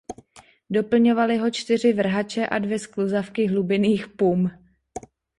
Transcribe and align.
Doplňovaly 0.69 1.37
ho 1.37 1.51
čtyři 1.51 1.93
vrhače 1.93 2.47
a 2.47 2.59
dvě 2.59 2.79
skluzavky 2.79 3.47
hlubinných 3.47 4.07
pum. 4.07 4.49